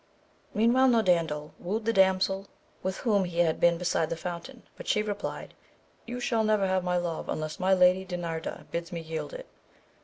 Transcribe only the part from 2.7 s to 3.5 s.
with whom he